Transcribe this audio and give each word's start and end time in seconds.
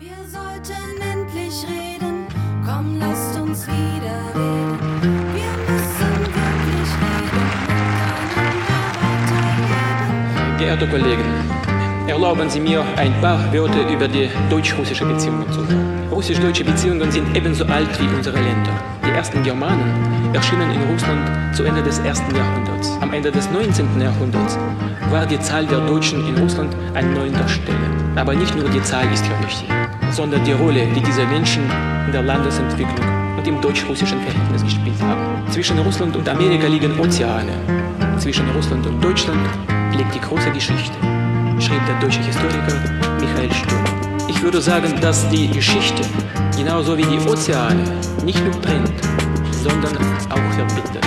Wir 0.00 0.16
sollten 0.26 0.96
endlich 1.02 1.52
reden, 1.68 2.26
komm, 2.64 2.98
lasst 2.98 3.38
uns 3.38 3.66
wieder 3.66 4.16
reden. 4.34 4.80
Wir 5.34 5.52
müssen 5.68 6.20
wirklich 6.24 6.90
reden. 7.04 7.48
Geehrte 10.58 10.88
Kollegen, 10.88 11.24
erlauben 12.08 12.48
Sie 12.48 12.60
mir 12.60 12.82
ein 12.96 13.12
paar 13.20 13.52
Wörter 13.52 13.90
über 13.90 14.08
die 14.08 14.30
deutsch-russische 14.48 15.04
Beziehungen 15.04 15.52
zu 15.52 15.60
sagen. 15.64 16.08
Russisch-deutsche 16.10 16.64
Beziehungen 16.64 17.12
sind 17.12 17.36
ebenso 17.36 17.66
alt 17.66 18.00
wie 18.00 18.08
unsere 18.16 18.40
Länder. 18.40 18.99
Die 19.10 19.16
ersten 19.16 19.42
Germanen 19.42 19.92
erschienen 20.32 20.70
in 20.70 20.82
Russland 20.82 21.28
zu 21.54 21.64
Ende 21.64 21.82
des 21.82 21.98
ersten 21.98 22.32
Jahrhunderts. 22.34 22.96
Am 23.00 23.12
Ende 23.12 23.32
des 23.32 23.50
19. 23.50 24.00
Jahrhunderts 24.00 24.56
war 25.10 25.26
die 25.26 25.38
Zahl 25.40 25.66
der 25.66 25.80
Deutschen 25.80 26.24
in 26.28 26.38
Russland 26.38 26.76
an 26.94 27.12
neunter 27.12 27.48
Stelle. 27.48 27.76
Aber 28.14 28.34
nicht 28.34 28.54
nur 28.54 28.68
die 28.68 28.80
Zahl 28.82 29.12
ist 29.12 29.26
hier 29.26 29.38
wichtig, 29.44 29.68
sondern 30.12 30.44
die 30.44 30.52
Rolle, 30.52 30.86
die 30.94 31.00
diese 31.02 31.26
Menschen 31.26 31.64
in 32.06 32.12
der 32.12 32.22
Landesentwicklung 32.22 33.36
und 33.36 33.46
im 33.48 33.60
deutsch-russischen 33.60 34.20
Verhältnis 34.20 34.62
gespielt 34.62 35.02
haben. 35.02 35.50
Zwischen 35.50 35.78
Russland 35.80 36.14
und 36.14 36.28
Amerika 36.28 36.68
liegen 36.68 36.98
Ozeane. 37.00 37.52
Zwischen 38.18 38.48
Russland 38.50 38.86
und 38.86 39.02
Deutschland 39.02 39.40
liegt 39.96 40.14
die 40.14 40.20
große 40.20 40.52
Geschichte, 40.52 40.96
schrieb 41.58 41.84
der 41.84 41.98
deutsche 41.98 42.20
Historiker 42.20 42.76
Michael 43.18 43.52
Sturm. 43.52 44.09
Ich 44.30 44.40
würde 44.42 44.60
sagen, 44.60 44.94
dass 45.00 45.28
die 45.28 45.48
Geschichte, 45.48 46.02
genauso 46.56 46.96
wie 46.96 47.02
die 47.02 47.18
Ozeane, 47.28 47.82
nicht 48.24 48.40
nur 48.44 48.62
trennt, 48.62 48.92
sondern 49.50 49.96
auch 50.30 50.54
verbindet. 50.54 51.04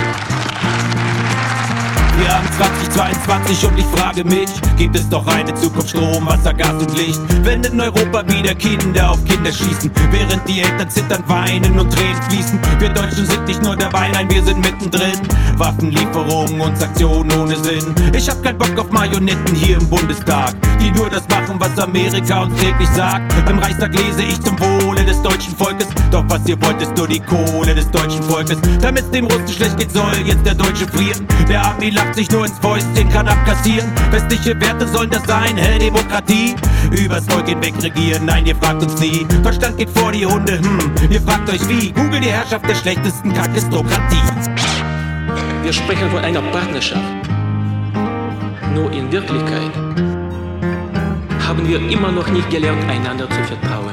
Wir 2.18 2.28
haben 2.28 2.46
2022 2.52 3.66
und 3.66 3.78
ich 3.78 3.86
frage 3.86 4.24
mich, 4.24 4.50
gibt 4.76 4.94
es 4.96 5.08
doch 5.08 5.26
eine 5.26 5.54
Zukunft 5.54 5.88
Strom, 5.88 6.26
Wasser, 6.26 6.52
Gas 6.52 6.74
und 6.74 6.96
Licht? 6.96 7.20
Wenn 7.42 7.64
in 7.64 7.80
Europa 7.80 8.22
wieder 8.28 8.54
Kinder 8.54 9.12
auf 9.12 9.24
Kinder 9.24 9.50
schießen, 9.50 9.90
während 10.10 10.46
die 10.46 10.60
Eltern 10.60 10.90
zittern, 10.90 11.24
weinen 11.26 11.78
und 11.78 11.92
Tränen 11.92 12.22
fließen. 12.28 12.60
Wir 12.78 12.90
Deutschen 12.90 13.26
sind 13.26 13.46
nicht 13.46 13.62
nur 13.62 13.74
dabei, 13.74 14.10
nein, 14.12 14.30
wir 14.30 14.42
sind 14.42 14.58
mittendrin. 14.58 15.18
Waffenlieferungen 15.56 16.60
und 16.60 16.76
Sanktionen 16.76 17.32
ohne 17.32 17.56
Sinn. 17.56 17.94
Ich 18.14 18.28
hab 18.28 18.42
keinen 18.42 18.58
Bock 18.58 18.78
auf 18.78 18.90
Marionetten 18.90 19.54
hier 19.54 19.78
im 19.78 19.88
Bundestag, 19.88 20.54
die 20.84 20.90
nur 20.90 21.08
das 21.08 21.26
machen, 21.28 21.56
was 21.58 21.78
Amerika 21.78 22.42
uns 22.42 22.54
täglich 22.60 22.88
sagt. 22.90 23.32
Im 23.48 23.58
Reichstag 23.58 23.94
lese 23.94 24.22
ich 24.22 24.40
zum 24.40 24.58
Wohle 24.60 25.04
des 25.04 25.20
deutschen 25.22 25.56
Volkes, 25.56 25.88
doch 26.10 26.24
was 26.28 26.46
ihr 26.46 26.60
wollt, 26.60 26.80
ist 26.82 26.96
nur 26.96 27.08
die 27.08 27.20
Kohle 27.20 27.74
des 27.74 27.90
deutschen 27.90 28.22
Volkes. 28.22 28.58
Damit 28.80 29.12
dem 29.14 29.26
Russen 29.26 29.48
schlecht 29.48 29.78
geht, 29.78 29.90
soll 29.90 30.12
jetzt 30.24 30.44
der 30.44 30.54
Deutsche 30.54 30.86
frieren. 30.86 31.26
Der 31.48 31.64
Army 31.64 31.90
lacht 31.90 32.14
sich 32.14 32.30
nur 32.30 32.44
ins 32.44 32.58
Fäustchen, 32.58 33.08
kann 33.08 33.28
abkassieren. 33.28 33.90
Westliche 34.10 34.60
Werte 34.60 34.86
sollen 34.86 35.10
das 35.10 35.24
sein, 35.24 35.56
hell 35.56 35.78
Demokratie. 35.78 36.54
Übers 36.90 37.24
Volk 37.26 37.48
hinweg 37.48 37.74
regieren, 37.82 38.26
nein, 38.26 38.44
ihr 38.46 38.56
fragt 38.56 38.82
uns 38.82 39.00
nie. 39.00 39.26
Deutschland 39.42 39.78
geht 39.78 39.90
vor 39.90 40.12
die 40.12 40.26
Hunde, 40.26 40.58
hm, 40.58 40.92
ihr 41.10 41.20
fragt 41.20 41.48
euch 41.48 41.66
wie. 41.68 41.92
Google 41.92 42.20
die 42.20 42.30
Herrschaft 42.30 42.68
der 42.68 42.74
schlechtesten 42.74 43.32
Kakistokratie. 43.32 44.22
Wir 45.62 45.72
sprechen 45.72 46.10
von 46.10 46.22
einer 46.22 46.42
Partnerschaft. 46.42 47.02
Nur 48.74 48.92
in 48.92 49.10
Wirklichkeit 49.10 49.70
haben 51.46 51.68
wir 51.68 51.78
immer 51.90 52.10
noch 52.10 52.28
nicht 52.28 52.48
gelernt, 52.50 52.82
einander 52.88 53.28
zu 53.28 53.42
vertrauen. 53.44 53.92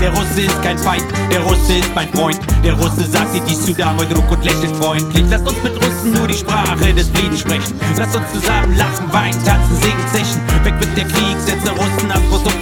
Der 0.00 0.10
Russe 0.10 0.42
ist 0.42 0.62
kein 0.62 0.78
Feind, 0.78 1.04
der 1.32 1.40
Russe 1.40 1.78
ist 1.78 1.94
mein 1.94 2.08
Freund. 2.10 2.38
Der 2.62 2.74
Russe 2.74 3.04
sagt 3.04 3.34
dir 3.34 3.40
dies 3.48 3.64
zu 3.64 3.72
Druck 3.72 4.30
und 4.30 4.44
lächelt 4.44 4.76
freundlich. 4.76 5.24
Lasst 5.30 5.48
uns 5.48 5.62
mit 5.62 5.74
Russen 5.76 6.12
nur 6.12 6.26
die 6.26 6.34
Sprache 6.34 6.92
des 6.92 7.08
Friedens 7.08 7.40
sprechen. 7.40 7.80
Lasst 7.96 8.14
uns 8.14 8.30
zusammen 8.32 8.76
lachen, 8.76 9.10
weinen, 9.10 9.42
tanzen, 9.44 9.76
singen, 9.76 10.06
zechen. 10.12 10.40
Weg 10.64 10.74
mit 10.78 10.96
der 10.96 11.04
Krieg, 11.04 11.36
setze 11.38 11.70
Russen 11.70 12.10
ab 12.10 12.20
Russophobie. 12.30 12.55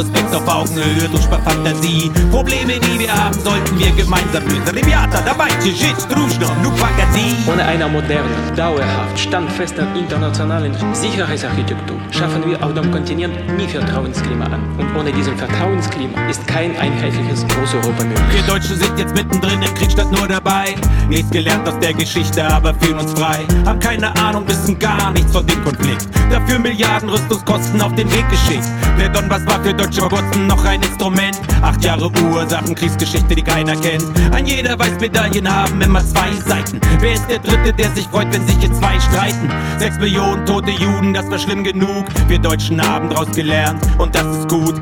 Respekt 0.00 0.34
auf 0.34 0.48
Augenhöhe 0.48 1.08
durch 1.10 1.24
Fantasie. 1.24 2.10
Probleme, 2.30 2.80
die 2.80 2.98
wir 3.00 3.12
haben, 3.12 3.38
sollten 3.38 3.78
wir 3.78 3.90
gemeinsam 3.90 4.42
lösen. 4.44 4.74
Riviata, 4.74 5.20
dabei, 5.20 5.48
Tschüss, 5.62 6.08
Druschno, 6.08 6.48
Nupakati. 6.62 7.36
Ohne 7.46 7.64
einer 7.64 7.86
modernen, 7.86 8.32
dauerhaft, 8.56 9.18
standfesten 9.18 9.94
internationalen 9.94 10.74
Sicherheitsarchitektur 10.94 11.98
schaffen 12.10 12.48
wir 12.48 12.64
auf 12.64 12.72
dem 12.72 12.90
Kontinent 12.90 13.34
nie 13.58 13.68
Vertrauensklima 13.68 14.46
an. 14.46 14.62
Und 14.78 14.96
ohne 14.96 15.12
diesen 15.12 15.36
Vertrauensklima 15.36 16.18
ist 16.30 16.46
kein 16.46 16.74
einheitliches 16.78 17.46
Großeuropa 17.48 18.04
möglich. 18.04 18.24
Wir 18.32 18.42
Deutschen 18.54 18.76
sind 18.76 18.98
jetzt 18.98 19.14
mittendrin 19.14 19.60
im 19.60 19.74
Krieg 19.74 19.90
statt 19.90 20.10
nur 20.10 20.26
dabei. 20.26 20.76
Nichts 21.10 21.30
gelernt 21.30 21.68
aus 21.68 21.78
der 21.78 21.92
Geschichte, 21.92 22.42
aber 22.42 22.72
fühlen 22.74 23.00
uns 23.00 23.12
frei. 23.12 23.44
Haben 23.66 23.80
keine 23.80 24.16
Ahnung, 24.16 24.48
wissen 24.48 24.78
gar 24.78 25.10
nichts 25.10 25.32
von 25.32 25.46
dem 25.46 25.62
Konflikt. 25.62 26.08
Dafür 26.30 26.58
Milliarden 26.58 27.10
Rüstungskosten 27.10 27.82
auf 27.82 27.94
den 27.96 28.10
Weg 28.12 28.28
geschickt. 28.30 28.64
Der 28.98 29.08
Donbass 29.08 29.44
war 29.46 29.62
für 29.62 29.74
Deutschland 29.74 29.89
deutsche 29.90 30.02
Geburten 30.02 30.46
noch 30.46 30.64
ein 30.64 30.80
Instrument. 30.82 31.40
Acht 31.62 31.84
Jahre 31.84 32.10
Ursachen, 32.22 32.74
Kriegsgeschichte, 32.74 33.34
die 33.34 33.42
keiner 33.42 33.74
kennt. 33.76 34.04
Ein 34.32 34.46
jeder 34.46 34.78
weiß, 34.78 35.00
Medaillen 35.00 35.52
haben 35.52 35.80
immer 35.80 36.04
zwei 36.04 36.32
Seiten. 36.46 36.80
Wer 37.00 37.14
ist 37.14 37.28
der 37.28 37.40
Dritte, 37.40 37.72
der 37.72 37.90
sich 37.90 38.06
freut, 38.06 38.32
wenn 38.32 38.46
sich 38.46 38.56
hier 38.58 38.72
zwei 38.72 39.00
streiten? 39.00 39.50
Sechs 39.78 39.98
Millionen 39.98 40.46
tote 40.46 40.70
Juden, 40.70 41.12
das 41.12 41.28
war 41.28 41.38
schlimm 41.38 41.64
genug. 41.64 42.06
Wir 42.28 42.38
Deutschen 42.38 42.80
haben 42.80 43.10
draus 43.10 43.30
gelernt 43.32 43.80
und 43.98 44.14
das 44.14 44.24
ist 44.36 44.48
gut. 44.48 44.78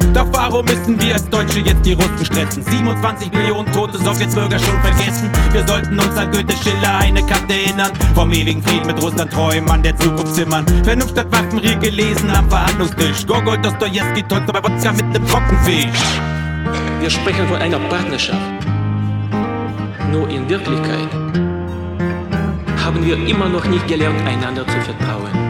Warum 0.50 0.64
müssen 0.64 0.98
wir 0.98 1.12
als 1.12 1.28
Deutsche 1.28 1.60
jetzt 1.60 1.84
die 1.84 1.92
Russen 1.92 2.24
stressen? 2.24 2.62
27 2.62 3.30
Millionen 3.32 3.70
tote 3.70 3.98
Sowjetbürger 3.98 4.58
schon 4.58 4.80
vergessen. 4.80 5.30
Wir 5.52 5.66
sollten 5.68 6.00
uns 6.00 6.16
an 6.16 6.32
Goethe 6.32 6.54
Schiller 6.62 6.96
eine 7.00 7.20
Karte 7.26 7.52
erinnern. 7.52 7.92
Vom 8.14 8.32
ewigen 8.32 8.62
Frieden 8.62 8.86
mit 8.86 9.02
Russland 9.02 9.30
träumen, 9.30 9.68
an 9.68 9.82
der 9.82 9.94
Zukunft 9.98 10.34
zimmern. 10.34 10.64
Vernunft 10.84 11.10
statt 11.10 11.26
Waffenrier 11.30 11.76
gelesen 11.76 12.30
am 12.30 12.48
Verhandlungstisch. 12.48 13.26
Gogol, 13.26 13.58
Dostojewski, 13.58 14.22
Tolstoi 14.22 14.52
bei 14.54 14.64
Wodka 14.64 14.92
mit 14.92 15.06
nem 15.10 15.26
Trockenfisch. 15.26 16.00
Wir 17.00 17.10
sprechen 17.10 17.46
von 17.46 17.58
einer 17.58 17.78
Partnerschaft. 17.80 18.40
Nur 20.10 20.30
in 20.30 20.48
Wirklichkeit 20.48 21.10
haben 22.82 23.04
wir 23.04 23.16
immer 23.28 23.50
noch 23.50 23.66
nicht 23.66 23.86
gelernt, 23.86 24.26
einander 24.26 24.66
zu 24.66 24.80
vertrauen. 24.80 25.47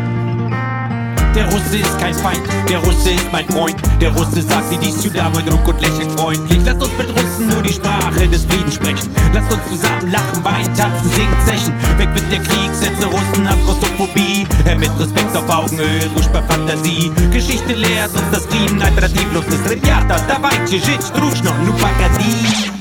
Der 1.38 1.46
Russe 1.46 1.78
ist 1.78 2.00
kein 2.00 2.14
Feind, 2.14 2.42
der 2.70 2.78
Russe 2.80 3.12
ist 3.12 3.32
mein 3.32 3.48
Freund. 3.48 3.76
Der 4.00 4.12
Russe 4.12 4.42
sagt 4.42 4.72
dir 4.72 4.78
dies 4.78 5.02
zu 5.02 5.10
Dame 5.10 5.42
Druck 5.44 5.68
und 5.68 5.82
lächelt 5.82 6.12
freundlich. 6.20 6.60
Lasst 6.66 6.84
uns 6.84 6.92
mit 6.98 7.10
Russen 7.10 7.48
nur 7.48 7.62
die 7.62 7.74
Sprache 7.74 8.28
des 8.28 8.46
Friedens 8.46 8.76
sprechen. 8.76 9.10
Lasst 9.34 9.52
uns 9.52 9.62
zusammen 9.70 10.12
lachen, 10.12 10.44
weinen, 10.44 10.74
tanzen, 10.76 11.10
singen, 11.10 11.38
zechen. 11.46 11.74
Weg 11.98 12.10
mit 12.14 12.32
der 12.32 12.40
Krieg, 12.40 12.72
setze 12.74 13.06
Russen 13.06 13.48
ab 13.48 13.58
Russophobie. 13.68 14.46
Herr 14.64 14.78
mit 14.78 14.92
Respekt 15.00 15.36
auf 15.36 15.50
Augenhöhe, 15.50 16.10
ruhig 16.16 16.28
bei 16.28 16.42
Fantasie. 16.44 17.12
Geschichte 17.32 17.74
lehrt 17.74 18.14
uns, 18.14 18.30
dass 18.32 18.46
Frieden 18.46 18.82
alternativlos 18.82 19.46
ist. 19.48 19.70
Remiata, 19.70 20.20
давайте 20.28 20.78
жить 20.80 21.12
дружно, 21.16 21.52
ну 21.66 21.74
погоди. 21.74 22.77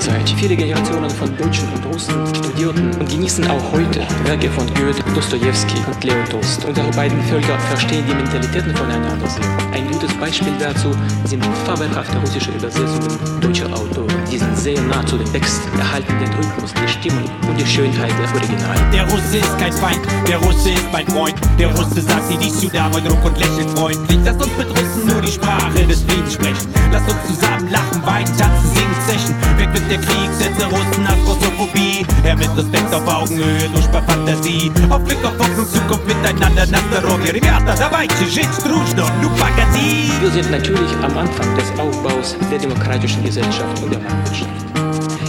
Gegenseitig. 0.00 0.34
Viele 0.36 0.56
Generationen 0.56 1.10
von 1.10 1.36
Deutschen 1.36 1.68
und 1.74 1.84
Russen 1.92 2.14
studierten 2.34 2.90
und 2.98 3.08
genießen 3.10 3.46
auch 3.50 3.72
heute 3.72 4.00
Werke 4.24 4.48
von 4.50 4.66
Goethe, 4.68 5.02
Dostojewski 5.14 5.76
und 5.86 6.02
Leo 6.02 6.24
Tolstoi. 6.30 6.68
Unsere 6.68 6.90
beiden 6.92 7.20
Völker 7.24 7.58
verstehen 7.68 8.04
die 8.08 8.14
Mentalitäten 8.14 8.74
voneinander. 8.74 9.28
Ein 9.72 9.86
gutes 9.90 10.14
Beispiel 10.14 10.54
dazu 10.58 10.90
sind 11.24 11.44
fabelhafte 11.66 12.16
russische 12.16 12.50
Übersetzungen 12.52 13.18
deutscher 13.42 13.66
Autoren. 13.66 14.08
Die 14.30 14.38
sind 14.38 14.56
sehr 14.56 14.80
nah 14.82 15.04
zu 15.04 15.18
den 15.18 15.30
Texten, 15.32 15.78
erhalten 15.78 16.14
den 16.18 16.32
Rhythmus, 16.32 16.72
die 16.72 16.88
Stimmung 16.88 17.24
und 17.46 17.60
die 17.60 17.66
Schönheit 17.66 18.12
der 18.18 18.34
Originale. 18.34 18.80
Der 18.92 19.04
Russe 19.04 19.36
ist 19.36 19.58
kein 19.58 19.72
Feind, 19.72 20.00
der 20.26 20.38
Russe 20.38 20.70
ist 20.70 20.92
mein 20.92 21.06
Freund. 21.08 21.34
Der 21.58 21.68
Russe 21.74 22.00
sagt 22.00 22.30
dir 22.30 22.38
dies 22.38 22.58
zu 22.58 22.68
Dame 22.68 23.02
Druck 23.02 23.22
und 23.24 23.38
lächelt 23.38 23.68
freundlich. 23.76 24.18
Lasst 24.24 24.42
uns 24.42 24.56
mit 24.56 24.70
Russen 24.70 25.06
nur 25.06 25.20
die 25.20 25.32
Sprache 25.32 25.86
des 25.86 26.02
Friedens 26.04 26.32
sprechen. 26.32 26.68
Lasst 26.90 27.10
uns 27.10 27.26
zusammen 27.26 27.70
lachen, 27.70 28.06
weinen, 28.06 28.38
tanzen, 28.38 28.70
singen, 28.74 28.96
zechen. 29.06 29.34
Weg 29.58 29.72
mit 29.72 29.89
der 29.90 29.98
Krieg, 29.98 30.30
setze 30.32 30.66
Russen 30.66 31.02
nach 31.02 31.16
Russophobie. 31.26 32.06
Her 32.22 32.36
mit 32.36 32.48
Respekt 32.56 32.94
auf 32.94 33.06
Augenhöhe, 33.06 33.68
durch 33.74 33.86
bei 33.88 34.00
Fantasie. 34.02 34.70
Auf 34.88 35.02
Blick 35.04 35.18
auf 35.24 35.36
Boxen, 35.36 35.66
Zukunft 35.66 36.06
miteinander, 36.06 36.66
nach 36.66 36.86
der 36.92 37.04
Rolle. 37.04 37.34
Regatta, 37.34 37.74
dabei, 37.74 38.06
Tschitsch, 38.06 38.62
Druschdorf, 38.62 39.12
Nupagasi. 39.20 40.12
Wir 40.20 40.30
sind 40.30 40.50
natürlich 40.50 40.92
am 41.02 41.18
Anfang 41.18 41.56
des 41.56 41.68
Aufbaus 41.78 42.36
der 42.50 42.58
demokratischen 42.58 43.24
Gesellschaft 43.24 43.82
und 43.82 43.92
der 43.92 44.00
Marktwirtschaft. 44.00 44.50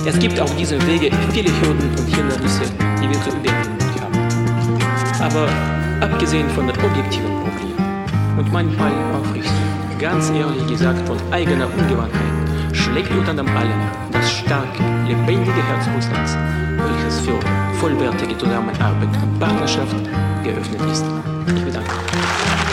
Es 0.06 0.20
gibt 0.20 0.40
auf 0.40 0.56
diesem 0.56 0.80
Wege 0.88 1.10
viele 1.32 1.50
Hürden 1.62 1.90
und 1.98 2.16
Hindernisse, 2.16 2.62
die 3.02 3.10
wir 3.10 3.22
zu 3.24 3.30
überwinden 3.30 3.82
haben. 4.00 5.22
Aber 5.22 5.50
abgesehen 6.02 6.50
von 6.52 6.68
den 6.68 6.76
objektiven 6.78 7.32
Problemen 7.42 8.38
und 8.38 8.52
manchmal 8.52 8.92
aufrichtig, 9.14 9.52
ganz 10.00 10.30
ehrlich 10.30 10.68
gesagt 10.68 11.08
von 11.08 11.18
eigener 11.32 11.68
Ungewandtheit, 11.78 12.22
schlägt 12.74 13.12
unter 13.12 13.34
dem 13.34 13.48
allen 13.56 13.92
starke, 14.46 14.84
lebendige 15.08 15.64
Herz 15.68 15.88
Russlands, 15.96 16.36
welches 16.78 17.20
für 17.22 17.40
vollwertige 17.80 18.38
Zusammenarbeit 18.38 19.10
und 19.22 19.40
Partnerschaft 19.40 19.96
geöffnet 20.44 20.82
ist. 20.92 21.06
Ich 21.56 21.64
bedanke 21.66 21.92
mich. 21.92 22.71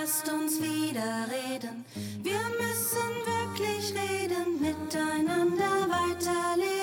lasst 0.00 0.28
uns 0.28 0.60
wieder 0.60 1.26
reden. 1.30 1.84
Wir 2.22 2.42
müssen 2.60 3.12
wirklich 3.32 3.94
reden, 3.94 4.60
miteinander 4.60 5.88
weiterleben. 5.88 6.75